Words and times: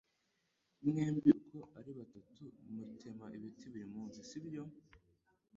Mwembi 0.85 1.29
uko 1.41 1.59
ari 1.79 1.91
batatu 1.99 2.41
mutema 2.75 3.25
ibiti 3.35 3.65
buri 3.71 3.87
munsi, 3.93 4.19
sibyo? 4.29 4.63